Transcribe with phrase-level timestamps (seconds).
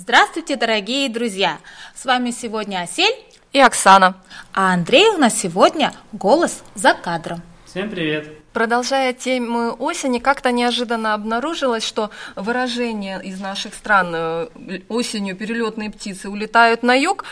[0.00, 1.58] Здравствуйте, дорогие друзья!
[1.92, 3.16] С вами сегодня Асель
[3.52, 4.14] и Оксана.
[4.54, 7.42] А Андрей у нас сегодня голос за кадром.
[7.66, 8.28] Всем привет!
[8.52, 14.48] Продолжая тему осени, как-то неожиданно обнаружилось, что выражение из наших стран э,
[14.88, 17.24] осенью перелетные птицы улетают на юг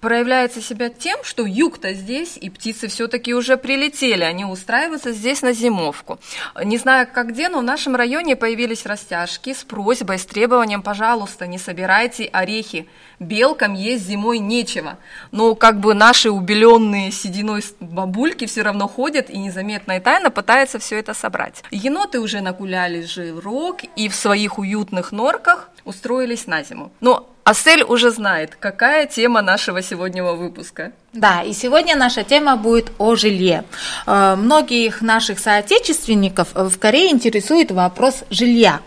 [0.00, 5.52] проявляется себя тем, что юг-то здесь, и птицы все-таки уже прилетели, они устраиваются здесь на
[5.52, 6.18] зимовку.
[6.62, 11.46] Не знаю, как где, но в нашем районе появились растяжки с просьбой, с требованием, пожалуйста,
[11.46, 14.98] не собирайте орехи, белкам есть зимой нечего.
[15.30, 20.78] Но как бы наши убеленные сединой бабульки все равно ходят и незаметно и тайно пытаются
[20.78, 21.62] все это собрать.
[21.70, 26.90] Еноты уже накуляли жирок и в своих уютных норках устроились на зиму.
[27.00, 30.92] Но Асель уже знает, какая тема нашего сегодняшнего выпуска.
[31.12, 33.64] Да, и сегодня наша тема будет о жилье.
[34.06, 38.78] Э, многих наших соотечественников в Корее интересует вопрос жилья,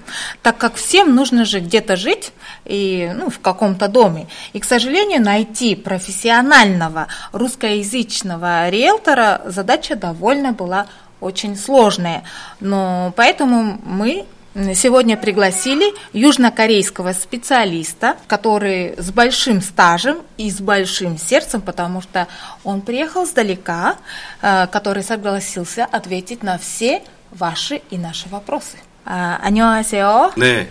[0.42, 2.32] так как всем нужно же где-то жить
[2.64, 4.28] и ну, в каком-то доме.
[4.54, 10.88] И, к сожалению, найти профессионального русскоязычного риэлтора задача довольно была
[11.20, 12.24] очень сложная.
[12.62, 21.60] Но поэтому мы Сегодня пригласили южнокорейского специалиста, который с большим стажем и с большим сердцем,
[21.60, 22.28] потому что
[22.64, 23.96] он приехал сдалека,
[24.42, 27.02] э, который согласился ответить на все
[27.32, 28.78] ваши и наши вопросы.
[29.06, 30.32] А, Аньоасео.
[30.36, 30.66] Да.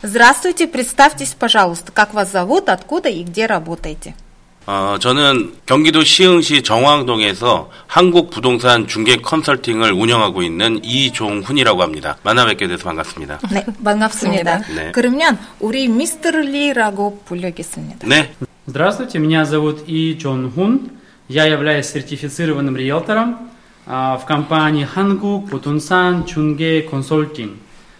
[0.00, 4.14] Здравствуйте, представьтесь, пожалуйста, как вас зовут, откуда и где работаете.
[4.67, 12.17] 어, 저는 경기도 시흥시 정왕동에서 한국 부동산 중개 컨설팅을 운영하고 있는 이종훈이라고 합니다.
[12.23, 13.39] 만나 뵙게 돼서 반갑습니다.
[13.51, 14.59] 네, 반갑습니다.
[14.75, 14.91] 네.
[14.93, 18.07] 그러면 우리 미스터 리라고 불러겠습니다.
[18.07, 18.33] 네.
[18.67, 21.01] Здравствуйте, меня зовут И Чон Хун.
[21.27, 23.49] Я являюсь сертифицированным риэлтором
[23.85, 27.57] в компании Хангук Путунсан Чунге Консультинг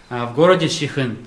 [0.08, 1.18] в городе Шихэн.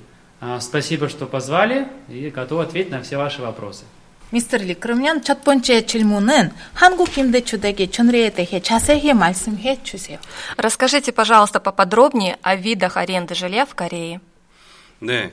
[0.61, 3.83] Спасибо, что позвали и готов ответить на все ваши вопросы.
[4.31, 10.19] 미스터 리, 그러면 첫 번째 질문은 한국 임대주택의 전례에 대해 자세히 말씀해 주세요.
[10.57, 14.19] Расскажите, пожалуйста, поподробнее о видах аренды жилья в Корее.
[14.99, 15.31] 네.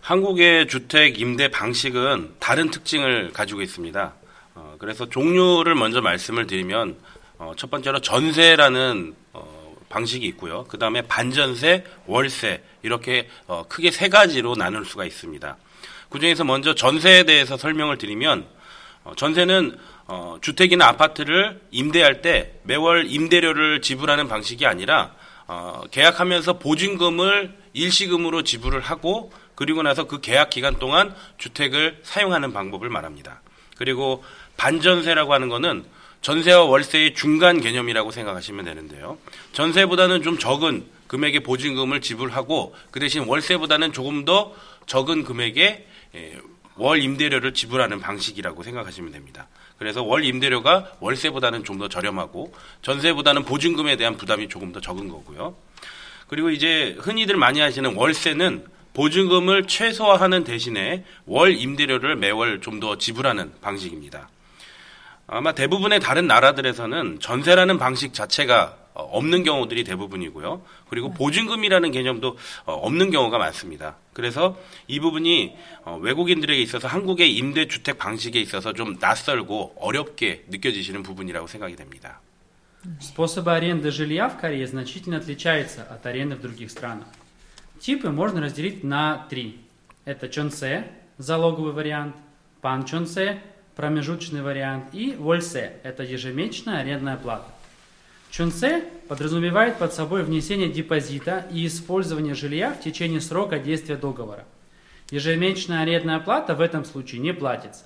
[0.00, 4.12] 한국의 주택 임대 방식은 다른 특징을 가지고 있습니다.
[4.56, 6.96] 어, 그래서 종류를 먼저 말씀을 드리면
[7.38, 10.64] 어, 첫 번째로 전세라는 어, 방식이 있고요.
[10.64, 15.56] 그 다음에 반전세, 월세 이렇게 어, 크게 세 가지로 나눌 수가 있습니다.
[16.09, 18.47] 그 중에서 먼저 전세에 대해서 설명을 드리면
[19.03, 25.13] 어, 전세는 어, 주택이나 아파트를 임대할 때 매월 임대료를 지불하는 방식이 아니라
[25.47, 32.89] 어, 계약하면서 보증금을 일시금으로 지불을 하고 그리고 나서 그 계약 기간 동안 주택을 사용하는 방법을
[32.89, 33.41] 말합니다.
[33.77, 34.23] 그리고
[34.57, 35.85] 반전세라고 하는 것은
[36.21, 39.17] 전세와 월세의 중간 개념이라고 생각하시면 되는데요.
[39.53, 44.53] 전세보다는 좀 적은 금액의 보증금을 지불하고 그 대신 월세보다는 조금 더
[44.87, 45.87] 적은 금액의 예,
[46.75, 49.47] 월 임대료를 지불하는 방식이라고 생각하시면 됩니다.
[49.77, 55.55] 그래서 월 임대료가 월세보다는 좀 더 저렴하고 전세보다는 보증금에 대한 부담이 조금 더 적은 거고요.
[56.27, 63.53] 그리고 이제 흔히들 많이 하시는 월세는 보증금을 최소화하는 대신에 월 임대료를 매월 좀 더 지불하는
[63.61, 64.29] 방식입니다.
[65.27, 70.62] 아마 대부분의 다른 나라들에서는 전세라는 방식 자체가 없는 경우들이 대부분이고요.
[70.88, 73.96] 그리고 보증금이라는 개념도 없는 경우가 많습니다.
[74.12, 75.54] 그래서 이 부분이
[76.00, 82.20] 외국인들에게 있어서 한국의 임대주택 방식에 있어서 좀 낯설고 어렵게 느껴지시는 부분이라고 생각이 됩니다.
[83.00, 87.06] Способы аренды жилья в Корее значительно отличаются от аренды в других странах.
[87.78, 89.60] Типы можно разделить на три.
[90.04, 92.16] Это чонсе, залоговый вариант,
[92.60, 93.40] пан чонсе,
[93.76, 97.46] промежуточный вариант и вольсе, это ежемесячная арендная плата.
[98.29, 104.45] Чунце подразумевает под собой внесение депозита и использование жилья в течение срока действия договора.
[105.09, 107.85] Ежемесячная арендная плата в этом случае не платится.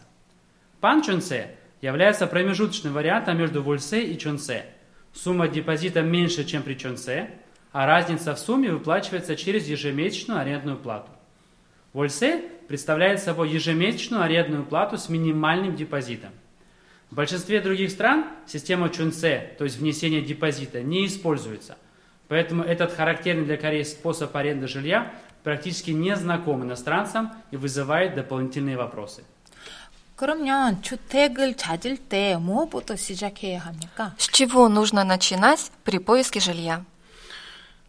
[0.79, 4.65] Пан Чунце является промежуточным вариантом между Вольсе и Чунце.
[5.13, 7.29] Сумма депозита меньше, чем при Чунце,
[7.71, 11.11] а разница в сумме выплачивается через ежемесячную арендную плату.
[11.93, 16.31] Вольсе представляет собой ежемесячную арендную плату с минимальным депозитом.
[17.10, 21.78] В большинстве других стран система чунце, то есть внесение депозита, не используется.
[22.28, 25.14] Поэтому этот характерный для Кореи способ аренды жилья
[25.44, 29.22] практически не знаком иностранцам и вызывает дополнительные вопросы.
[30.16, 34.14] 그러면 주택을 찾을 때 무엇부터 시작해야 합니까?
[34.18, 36.84] С чего нужно начинать при поиске жилья?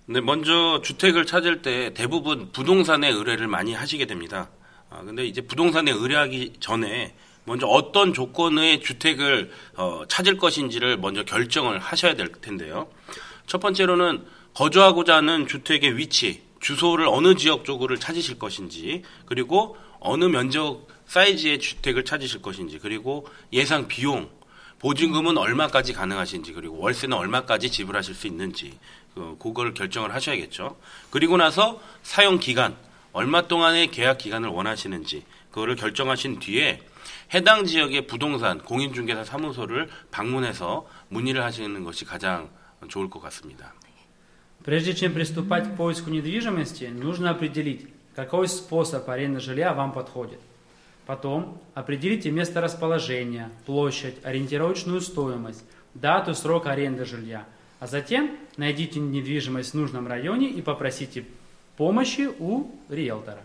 [0.06, 4.50] 네, 먼저 주택을 찾을 때 대부분 부동산에 의뢰를 많이 하시게 됩니다.
[4.90, 11.79] 아, 근데 이제 부동산에 의뢰하기 전에 먼저 어떤 조건의 주택을 어, 찾을 것인지를 먼저 결정을
[11.79, 12.89] 하셔야 될 텐데요.
[13.47, 14.25] 첫 번째로는
[14.55, 22.05] 거주하고자 하는 주택의 위치, 주소를 어느 지역 쪽으로 찾으실 것인지, 그리고 어느 면적 사이즈의 주택을
[22.05, 24.31] 찾으실 것인지 그리고 예상 비용
[24.79, 28.79] 보증금은 얼마까지 가능하신지 그리고 월세는 얼마까지 지불하실 수 있는지
[29.15, 30.77] 그, 그걸 결정을 하셔야겠죠.
[31.11, 32.77] 그리고 나서 사용 기간
[33.13, 36.82] 얼마 동안의 계약 기간을 원하시는지 그거를 결정하신 뒤에
[37.34, 42.50] 해당 지역의 부동산 공인중개사 사무소를 방문해서 문의를 하시는 것이 가장
[42.88, 43.74] 좋을 것 같습니다.
[44.64, 50.40] Прежде чем приступать к поиску недвижимости, нужно определить, какой способ аренды жилья вам подходит.
[51.06, 55.64] Потом определите место расположения, площадь, ориентировочную стоимость,
[55.94, 57.46] дату, срок аренды жилья.
[57.80, 61.24] А затем найдите недвижимость в нужном районе и попросите
[61.78, 63.42] помощи у риэлтора.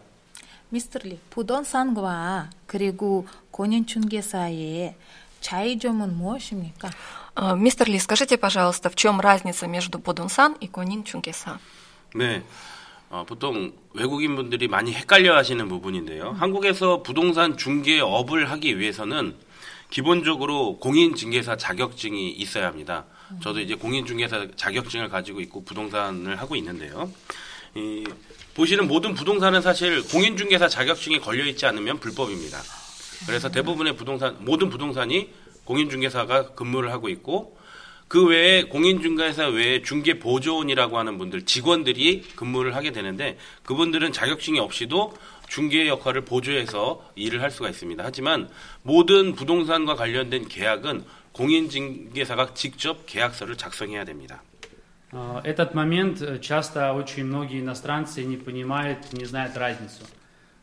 [0.70, 4.96] 미스터 리, 부동산과 그리고 공인중개사의
[5.40, 6.90] 차이점은 무엇입니까?
[7.34, 11.58] А, Мистер Ли, скажите, пожалуйста, в чем разница между Будунсан и Конин Чунгеса?
[12.14, 12.42] 네.
[13.08, 16.30] 어, 보통 외국인 분들이 많이 헷갈려 하시는 부분인데요.
[16.38, 19.36] 한국에서 부동산 중개업을 하기 위해서는
[19.90, 23.04] 기본적으로 공인중개사 자격증이 있어야 합니다.
[23.42, 27.10] 저도 이제 공인중개사 자격증을 가지고 있고 부동산을 하고 있는데요.
[27.74, 28.04] 이,
[28.57, 32.59] 보시는 모든 부동산은 사실 공인중개사 자격증이 걸려 있지 않으면 불법입니다.
[33.27, 35.29] 그래서 대부분의 부동산, 모든 부동산이
[35.63, 37.55] 공인중개사가 근무를 하고 있고
[38.07, 45.15] 그 외에 공인중개사 외에 중개보조원이라고 하는 분들 직원들이 근무를 하게 되는데 그분들은 자격증이 없이도
[45.47, 48.03] 중개 역할을 보조해서 일을 할 수가 있습니다.
[48.03, 48.49] 하지만
[48.81, 51.03] 모든 부동산과 관련된 계약은
[51.33, 54.41] 공인중개사가 직접 계약서를 작성해야 됩니다.
[55.11, 60.03] Э, Этот момент э, часто очень многие иностранцы не понимают, не знают разницу.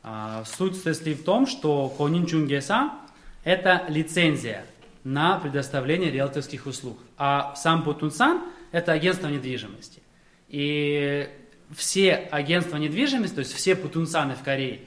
[0.03, 2.91] А, Суть состоит в том, что Конинчунгеса–
[3.45, 4.67] это лицензия
[5.03, 8.43] на предоставление риэлторских услуг, а сам Путунсан–
[8.73, 10.03] это агентство недвижимости.
[10.49, 11.29] И
[11.75, 14.81] все агентства недвижимости, то есть все Путунсаны в Корее,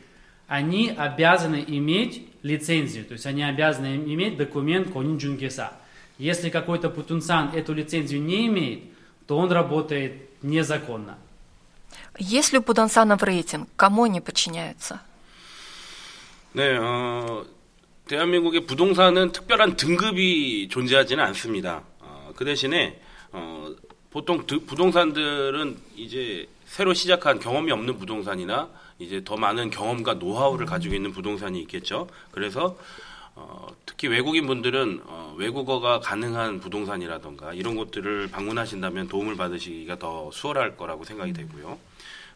[0.47, 5.71] они обязаны иметь лицензию, то есть они обязаны иметь документ Конинчунгеса.
[6.19, 8.83] Если какой-то Путунсан эту лицензию не имеет,
[9.26, 11.16] то он работает незаконно.
[12.18, 15.00] Если у Будансанов рейтинг, кому они подчиняются?
[16.54, 17.44] 네, 어,
[18.08, 21.82] 대한민국의 부동산은 특별한 등급이 존재하지는 않습니다.
[22.00, 23.00] 어, 그 대신에
[23.32, 23.74] 어,
[24.10, 28.68] 보통 드- 부동산들은 이제 새로 시작한 경험이 없는 부동산이나
[28.98, 32.08] 이제 더 많은 경험과 노하우를 가지고 있는 부동산이 있겠죠.
[32.30, 32.76] 그래서
[33.39, 40.75] 어, 특히 외국인 분들은 어, 외국어가 가능한 부동산이라던가 이런 곳들을 방문하신다면 도움을 받으시기가 더 수월할
[40.75, 41.77] 거라고 생각이 되고요.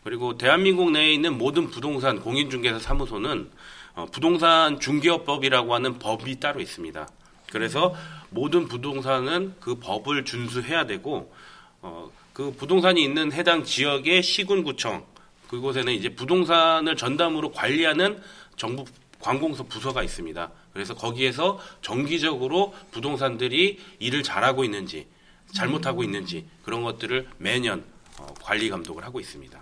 [0.03, 3.49] 그리고 대한민국 내에 있는 모든 부동산 공인중개사 사무소는
[3.95, 7.07] 어, 부동산 중개업법이라고 하는 법이 따로 있습니다.
[7.51, 7.95] 그래서
[8.29, 11.33] 모든 부동산은 그 법을 준수해야 되고
[11.81, 15.03] 어, 그 부동산이 있는 해당 지역의 시군구청
[15.49, 18.21] 그곳에는 이제 부동산을 전담으로 관리하는
[18.55, 18.85] 정부
[19.19, 20.51] 관공서 부서가 있습니다.
[20.72, 25.06] 그래서 거기에서 정기적으로 부동산들이 일을 잘하고 있는지
[25.54, 27.84] 잘못하고 있는지 그런 것들을 매년
[28.18, 29.58] 어, 관리 감독을 하고 있습니다.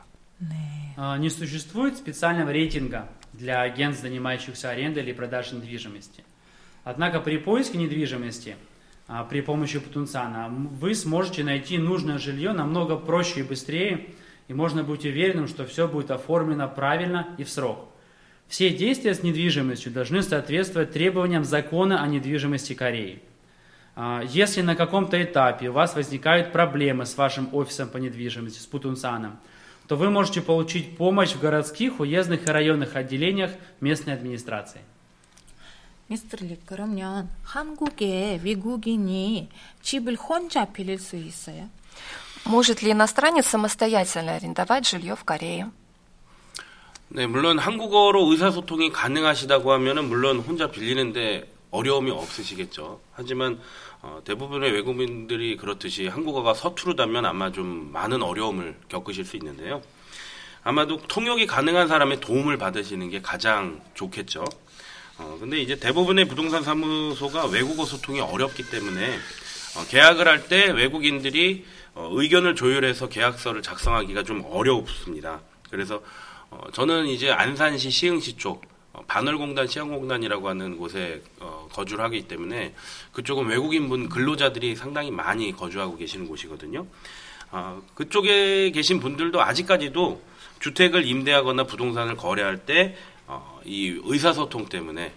[0.96, 6.24] А, Не существует специального рейтинга для агентств, занимающихся арендой или продажей недвижимости.
[6.84, 8.56] Однако при поиске недвижимости
[9.08, 14.10] а, при помощи Путунцана м, вы сможете найти нужное жилье намного проще и быстрее,
[14.48, 17.87] и можно быть уверенным, что все будет оформлено правильно и в срок.
[18.48, 23.22] Все действия с недвижимостью должны соответствовать требованиям закона о недвижимости Кореи.
[23.96, 28.66] А, Если на каком-то этапе у вас возникают проблемы с вашим офисом по недвижимости, с
[28.66, 29.38] Путунсаном,
[29.88, 34.80] то вы можете получить помощь в городских, уездных и районных отделениях местной администрации.
[36.06, 39.48] 미스터 리, 그러면 한국에 외국인이
[39.80, 41.70] 집을 혼자 빌릴 수 있어요?
[42.44, 45.70] Может ли иностранец самостоятельно арендовать жилье в Корее?
[47.11, 52.99] 네, 물론 한국어로 의사소통이 가능하시다고 하면은 물론 혼자 빌리는데 어려움이 없으시겠죠.
[53.13, 53.59] 하지만
[54.01, 59.81] 어, 대부분의 외국인들이 그렇듯이 한국어가 서투르다면 아마 좀 많은 어려움을 겪으실 수 있는데요.
[60.63, 64.45] 아마도 통역이 가능한 사람의 도움을 받으시는 게 가장 좋겠죠.
[65.17, 69.15] 어, 근데 이제 대부분의 부동산 사무소가 외국어 소통이 어렵기 때문에
[69.77, 75.41] 어, 계약을 할 때 외국인들이 어, 의견을 조율해서 계약서를 작성하기가 좀 어렵습니다.
[75.71, 76.01] 그래서
[76.51, 78.63] 어, 저는 이제 안산시 시흥시 쪽
[78.93, 82.73] 어, 반월공단 시흥공단이라고 하는 곳에 어, 거주를 하기 때문에
[83.13, 86.85] 그쪽은 외국인분 근로자들이 상당히 많이 거주하고 계시는 곳이거든요.
[87.51, 90.21] 아, 그쪽에 계신 분들도 아직까지도
[90.59, 92.95] 주택을 임대하거나 부동산을 거래할 때
[93.27, 95.13] 어, 이 의사소통 때문에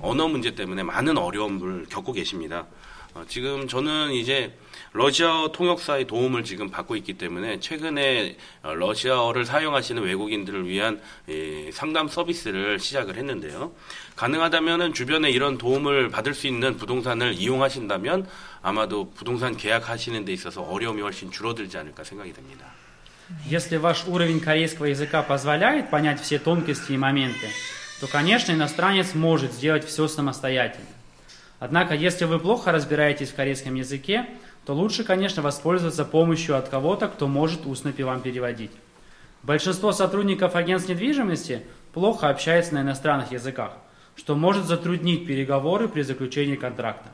[0.00, 2.66] 언어 문제 때문에 많은 어려움을 겪고 계십니다.
[3.15, 4.53] 어, 지금 저는 이제
[4.93, 12.07] 러시아어 통역사의 도움을 지금 받고 있기 때문에 최근에 어, 러시아어를 사용하시는 외국인들을 위한 예, 상담
[12.07, 13.71] 서비스를 시작을 했는데요.
[14.15, 18.27] 가능하다면 주변에 이런 도움을 받을 수 있는 부동산을 이용하신다면
[18.61, 22.65] 아마도 부동산 계약하시는 데 있어서 어려움이 훨씬 줄어들지 않을까 생각이 됩니다.
[23.47, 27.47] Если ваш уровень корейского языка позволяет понять все тонкости и моменты,
[28.01, 30.87] то, конечно, иностранец может сделать все самостоятельно.
[31.64, 34.26] Однако, если вы плохо разбираетесь в корейском языке,
[34.66, 38.70] то лучше, конечно, воспользоваться помощью от кого-то, кто может устно вам переводить.
[39.42, 41.62] Большинство сотрудников агентств недвижимости
[41.94, 43.78] плохо общаются на иностранных языках,
[44.14, 47.08] что может затруднить переговоры при заключении контракта.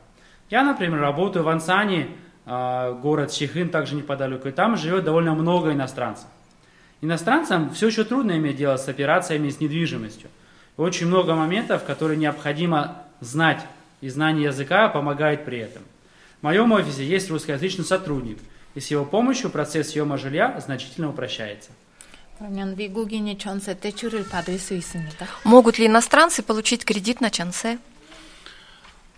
[0.49, 2.09] Я, например, работаю в Ансане,
[2.45, 6.27] а, город Чихын, также неподалеку, и там живет довольно много иностранцев.
[6.99, 10.29] Иностранцам все еще трудно иметь дело с операциями с недвижимостью.
[10.75, 13.65] Очень много моментов, которые необходимо знать,
[14.00, 15.82] и знание языка помогает при этом.
[16.40, 18.38] В моем офисе есть русскоязычный сотрудник,
[18.74, 21.70] и с его помощью процесс съема жилья значительно упрощается.
[22.38, 25.26] 그러면 미국인이 전세 대출을 받을 수 있습니까?
[25.44, 27.78] Могут ли иностранцы получить кредит на чансе?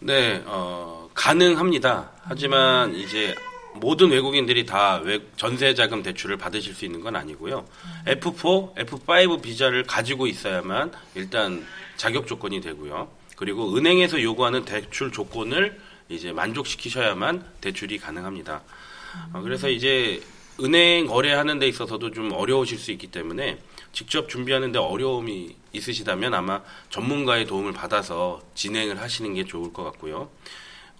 [0.00, 2.10] 네, 어, 가능합니다.
[2.22, 3.34] 하지만 이제
[3.74, 7.64] 모든 외국인들이 다 외- 전세자금 대출을 받으실 수 있는 건 아니고요.
[8.06, 13.08] F4, F5 비자를 가지고 있어야만 일단 자격 조건이 되고요.
[13.36, 18.62] 그리고 은행에서 요구하는 대출 조건을 이제 만족시키셔야만 대출이 가능합니다.
[19.32, 20.22] 어, 그래서 이제
[20.60, 23.58] 은행 거래하는 데 있어서도 좀 어려우실 수 있기 때문에
[23.92, 30.30] 직접 준비하는데 어려움이 있으시다면 아마 전문가의 도움을 받아서 진행을 하시는 게 좋을 것 같고요.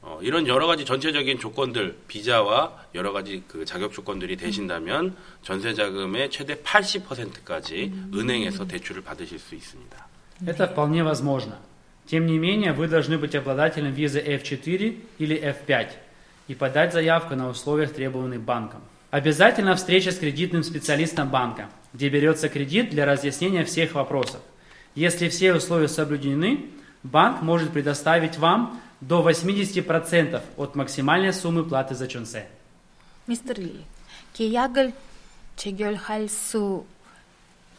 [0.00, 6.30] 어, 이런 여러 가지 전체적인 조건들, 비자와 여러 가지 그 자격 조건들이 되신다면 전세 자금의
[6.30, 10.08] 최대 80%까지 은행에서 대출을 받으실 수 있습니다.
[10.46, 11.58] Это вполне возможно.
[12.05, 15.89] Тем не менее, вы должны быть обладателем визы F4 или F5
[16.48, 18.81] и подать заявку на условиях, требованных банком.
[19.12, 24.41] Обязательно встреча с кредитным специалистом банка, где берется кредит для разъяснения всех вопросов.
[24.95, 26.65] Если все условия соблюдены,
[27.03, 32.48] банк может предоставить вам до 80% от максимальной суммы платы за чунсе.
[33.27, 33.81] Мистер Ли,
[34.33, 34.91] кеягл
[35.55, 36.86] чегёлхальсу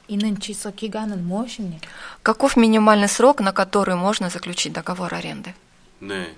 [0.03, 1.87] 계약을 체결할 수 있는 취소 기간은 무엇입니까?
[2.23, 5.53] Каков минимальный срок, на который можно заключить договор аренды?
[5.99, 6.35] 네.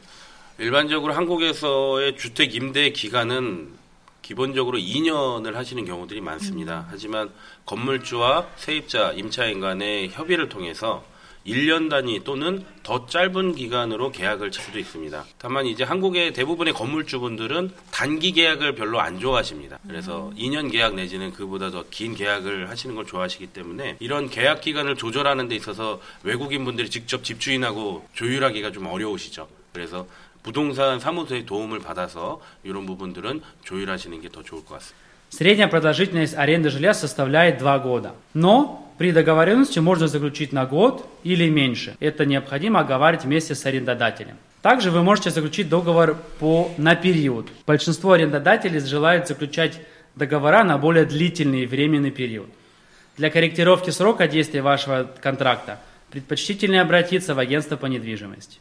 [0.57, 3.79] 일반적으로 한국에서의 주택 임대 기간은
[4.21, 6.87] 기본적으로 2년을 하시는 경우들이 많습니다.
[6.89, 7.31] 하지만
[7.65, 11.03] 건물주와 세입자, 임차인 간의 협의를 통해서
[11.46, 15.24] 1년 단위 또는 더 짧은 기간으로 계약을 칠 수도 있습니다.
[15.38, 19.78] 다만 이제 한국의 대부분의 건물주분들은 단기 계약을 별로 안 좋아하십니다.
[19.86, 24.96] 그래서 2년 계약 내지는 그보다 더 긴 계약을 하시는 걸 좋아하시기 때문에 이런 계약 기간을
[24.96, 29.48] 조절하는 데 있어서 외국인 분들이 직접 집주인하고 조율하기가 좀 어려우시죠.
[29.72, 30.06] 그래서
[30.42, 35.05] 부동산 사무소의 도움을 받아서 이런 부분들은 조율하시는 게 더 좋을 것 같습니다.
[35.30, 38.12] Средняя продолжительность аренды жилья составляет 2 года.
[38.34, 41.96] Но при договоренности можно заключить на год или меньше.
[42.00, 44.36] Это необходимо оговаривать вместе с арендодателем.
[44.62, 47.48] Также вы можете заключить договор по, на период.
[47.66, 49.80] Большинство арендодателей желают заключать
[50.14, 52.48] договора на более длительный временный период.
[53.16, 55.78] Для корректировки срока действия вашего контракта
[56.10, 58.58] предпочтительнее обратиться в агентство по недвижимости.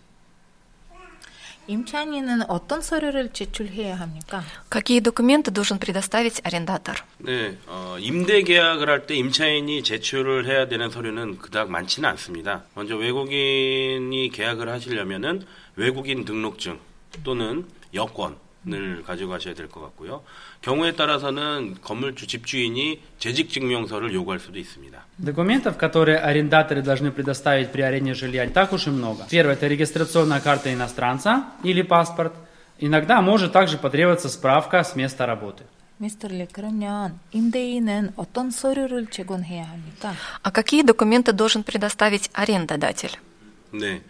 [1.66, 4.42] 임차인은 어떤 서류를 제출해야 합니까?
[4.70, 6.96] Какие документы должен предоставить арендатор?
[7.18, 12.64] 네, 어, 임대 계약을 할 때 임차인이 제출을 해야 되는 서류는 그닥 많지는 않습니다.
[12.74, 15.44] 먼저 외국인이 계약을 하시려면은
[15.76, 16.78] 외국인 등록증
[17.24, 18.36] 또는 여권
[18.68, 20.22] 을 가지고 가셔야 될 것 같고요.
[20.60, 25.02] 경우에 따라서는 건물주 집주인이 재직 증명서를 요구할 수도 있습니다.
[25.16, 29.24] Документов, которые арендаторы должны предоставить при аренде жилья, не так уж и много.
[29.30, 32.34] Первое – это регистрационная карта иностранца или паспорт.
[32.78, 35.64] Иногда может также потребоваться справка с места работы.
[35.98, 40.14] 미스터 리, 그러면 임대인은 어떤 서류를 제공해야 합니까?
[40.42, 43.12] А какие документы должен предоставить арендодатель?
[43.72, 44.02] 네.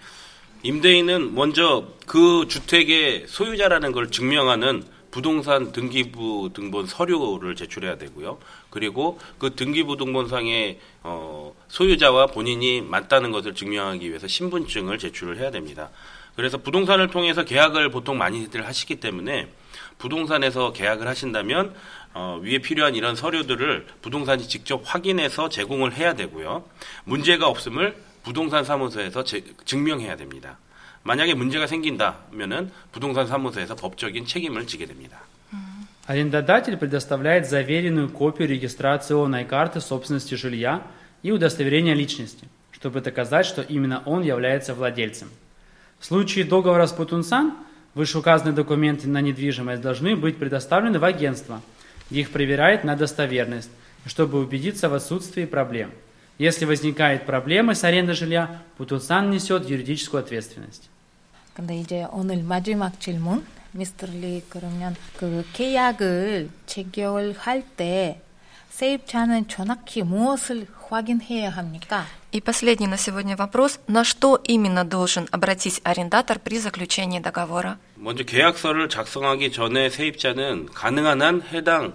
[0.64, 8.38] 임대인은 먼저 그 주택의 소유자라는 걸 증명하는 부동산 등기부 등본 서류를 제출해야 되고요.
[8.70, 15.90] 그리고 그 등기부 등본상의 어, 소유자와 본인이 맞다는 것을 증명하기 위해서 신분증을 제출을 해야 됩니다.
[16.36, 19.48] 그래서 부동산을 통해서 계약을 보통 많이들 하시기 때문에
[20.00, 21.74] 부동산에서 계약을 하신다면
[22.14, 26.66] 어, 위에 필요한 이런 서류들을 부동산이 직접 확인해서 제공을 해야 되고요.
[27.06, 30.59] 문제가 없음을 부동산 사무소에서 제- 증명해야 됩니다.
[31.03, 35.19] 만약에 문제가 생긴다면은 부동산 사무소에서 법적인 책임을 지게 됩니다.
[36.07, 40.83] Арендодатель предоставляет заверенную копию регистрационной карты собственности жилья
[41.23, 45.29] и удостоверения личности, чтобы доказать, что именно он является владельцем.
[45.99, 47.55] В случае договора с Путунсан
[47.95, 51.61] Вышеуказанные документы на недвижимость должны быть предоставлены в агентство,
[52.09, 53.71] где их проверяют на достоверность,
[54.07, 55.91] чтобы убедиться в отсутствии проблем.
[56.39, 60.89] Если возникает проблемы с арендой жилья, Путунсан несет юридическую ответственность.
[61.55, 68.23] 근데 이제 오늘 마지막 질문, 미스터 리 그러면 그 계약을 체결할 때
[68.71, 72.07] 세입자는 정확히 무엇을 확인해야 합니까?
[72.33, 73.81] И последний на сегодня вопрос.
[73.89, 77.79] На что именно должен обратить арендатор при заключении договора?
[77.97, 81.93] 먼저 계약서를 작성하기 전에 세입자는 가능한 한 해당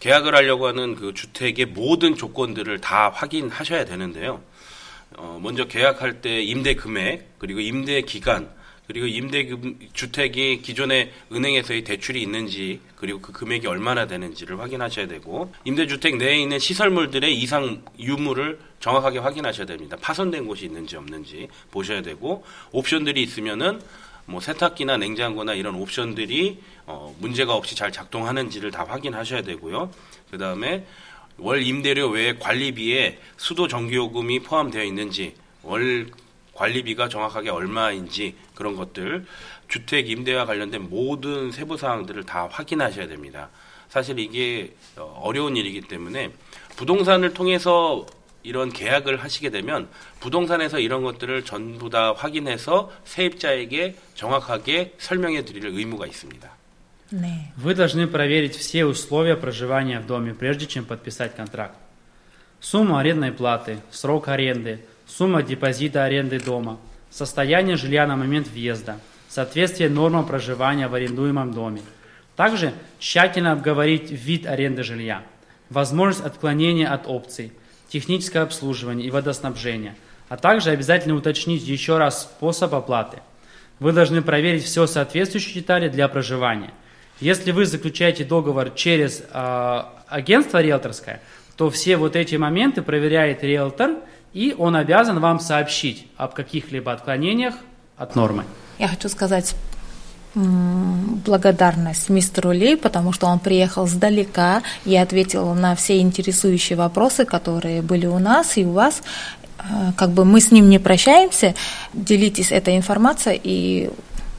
[0.00, 4.42] 계약을 하려고 하는 그 주택의 모든 조건들을 다 확인하셔야 되는데요.
[5.16, 8.50] 어, 먼저 계약할 때 임대 금액 그리고 임대 기간
[8.86, 9.48] 그리고 임대
[9.94, 16.38] 주택이 기존에 은행에서의 대출이 있는지 그리고 그 금액이 얼마나 되는지를 확인하셔야 되고 임대 주택 내에
[16.38, 19.96] 있는 시설물들의 이상 유무를 정확하게 확인하셔야 됩니다.
[20.00, 23.80] 파손된 곳이 있는지 없는지 보셔야 되고 옵션들이 있으면은
[24.26, 29.90] 뭐 세탁기나 냉장고나 이런 옵션들이 어, 문제가 없이 잘 작동하는지를 다 확인하셔야 되고요.
[30.30, 30.86] 그 다음에
[31.38, 36.08] 월 임대료 외에 관리비에 수도 전기요금이 포함되어 있는지 월
[36.54, 39.26] 관리비가 정확하게 얼마인지 그런 것들
[39.68, 43.50] 주택 임대와 관련된 모든 세부 사항들을 다 확인하셔야 됩니다.
[43.88, 46.32] 사실 이게 어, 어려운 일이기 때문에
[46.76, 48.06] 부동산을 통해서
[48.43, 49.87] 이런 계약을 하시게 되면
[50.19, 56.49] 부동산에서 이런 것들을 전부 다 확인해서 세입자에게 정확하게 설명해 드릴 의무가 있습니다.
[57.11, 57.51] 네.
[57.57, 61.75] Вы должны проверить все условия проживания в доме, прежде чем подписать контракт.
[62.59, 69.89] Сумма арендной платы, срок аренды, сумма депозита аренды дома, состояние жилья на момент въезда, соответствие
[69.89, 71.81] нормам проживания в арендуемом доме.
[72.35, 75.23] Также тщательно обговорить вид аренды жилья,
[75.69, 77.53] возможность отклонения от опций,
[77.94, 79.94] техническое обслуживание и водоснабжение,
[80.28, 83.18] а также обязательно уточнить еще раз способ оплаты.
[83.80, 86.72] Вы должны проверить все соответствующие детали для проживания.
[87.20, 91.22] Если вы заключаете договор через э, агентство риэлторское,
[91.56, 93.96] то все вот эти моменты проверяет риэлтор–
[94.34, 97.54] и он обязан вам сообщить об каких-либо отклонениях
[97.96, 98.44] от нормы.
[98.78, 99.54] Я хочу сказать
[100.34, 107.82] благодарность мистеру Ли, потому что он приехал сдалека и ответил на все интересующие вопросы, которые
[107.82, 109.02] были у нас и у вас.
[109.58, 111.54] Э, как бы мы с ним не прощаемся,
[111.92, 113.90] делитесь этой информацией, и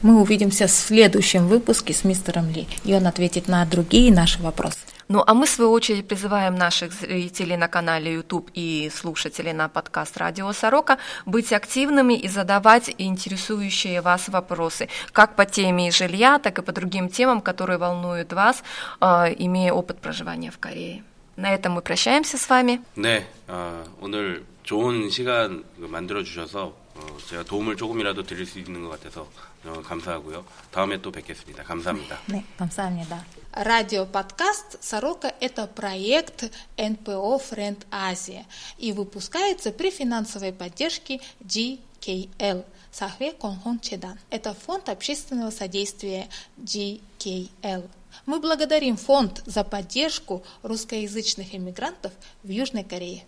[0.02, 4.78] мы увидимся в следующем выпуске с мистером Ли, и он ответит на другие наши вопросы.
[5.07, 9.67] Ну а мы, в свою очередь, призываем наших зрителей на канале YouTube и слушателей на
[9.67, 16.59] подкаст «Радио Сорока» быть активными и задавать интересующие вас вопросы, как по теме жилья, так
[16.59, 18.63] и по другим темам, которые волнуют вас,
[19.01, 21.03] а, имея опыт проживания в Корее.
[21.35, 22.81] На этом мы прощаемся с вами.
[22.95, 28.89] 네, 어, 오늘 좋은 시간 만들어 주셔서 어, 제가 도움을 조금이라도 드릴 수 있는 것
[28.91, 30.45] 같아서 어, 감사하고요.
[30.71, 31.63] 다음에 또 뵙겠습니다.
[31.63, 32.19] 감사합니다.
[32.27, 33.25] 네, 감사합니다.
[33.53, 38.45] Радиоподкаст «Сорока» — это проект НПО «Френд Азия»
[38.77, 44.19] и выпускается при финансовой поддержке GKL – Сахве Конхон Чедан.
[44.29, 46.27] Это фонд общественного содействия
[46.57, 47.89] GKL.
[48.25, 52.11] Мы благодарим фонд за поддержку русскоязычных иммигрантов
[52.43, 53.25] в Южной Корее.